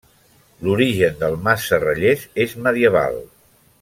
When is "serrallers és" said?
1.73-2.57